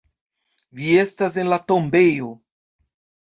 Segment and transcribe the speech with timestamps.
[0.77, 2.31] Vi estas en la tombejo.